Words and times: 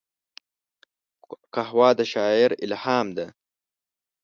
قهوه 1.53 1.89
د 1.99 1.99
شاعر 2.13 2.51
الهام 2.65 3.07
ده 3.17 3.25